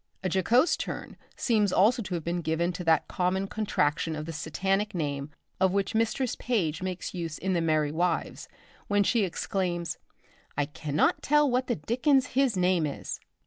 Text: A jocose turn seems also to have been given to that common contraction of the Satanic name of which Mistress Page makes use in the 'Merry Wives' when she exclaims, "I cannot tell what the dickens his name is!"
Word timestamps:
A 0.23 0.29
jocose 0.31 0.75
turn 0.77 1.15
seems 1.35 1.71
also 1.71 2.01
to 2.01 2.15
have 2.15 2.23
been 2.23 2.41
given 2.41 2.73
to 2.73 2.83
that 2.85 3.07
common 3.07 3.45
contraction 3.45 4.15
of 4.15 4.25
the 4.25 4.33
Satanic 4.33 4.95
name 4.95 5.29
of 5.59 5.73
which 5.73 5.93
Mistress 5.93 6.35
Page 6.35 6.81
makes 6.81 7.13
use 7.13 7.37
in 7.37 7.53
the 7.53 7.61
'Merry 7.61 7.91
Wives' 7.91 8.47
when 8.87 9.03
she 9.03 9.23
exclaims, 9.23 9.99
"I 10.57 10.65
cannot 10.65 11.21
tell 11.21 11.47
what 11.47 11.67
the 11.67 11.75
dickens 11.75 12.29
his 12.33 12.57
name 12.57 12.87
is!" 12.87 13.19